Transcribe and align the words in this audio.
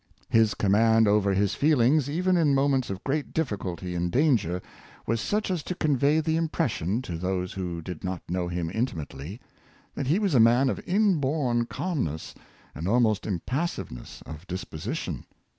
His 0.29 0.55
command 0.55 1.07
over 1.07 1.31
his 1.31 1.53
feel 1.53 1.79
ings, 1.79 2.09
even 2.09 2.35
in 2.35 2.55
moments 2.55 2.89
of 2.89 3.03
great 3.03 3.33
difficulty 3.33 3.93
and 3.93 4.11
danger, 4.11 4.59
was 5.05 5.21
such 5.21 5.51
as 5.51 5.61
to 5.65 5.75
convey 5.75 6.19
the 6.19 6.37
impression, 6.37 7.03
to 7.03 7.19
those 7.19 7.53
who 7.53 7.83
did 7.83 8.03
not 8.03 8.23
know 8.27 8.47
him 8.47 8.71
intimately, 8.73 9.39
that 9.93 10.07
he 10.07 10.17
was 10.17 10.33
a 10.33 10.39
man 10.39 10.69
of 10.71 10.81
inborn 10.87 11.67
calmness 11.67 12.33
and 12.73 12.87
almost 12.87 13.27
impassiveness 13.27 14.23
of 14.25 14.47
disposition. 14.47 15.27